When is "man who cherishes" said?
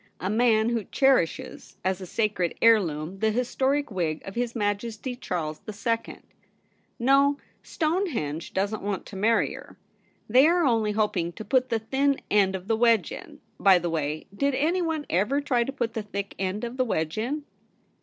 0.31-1.77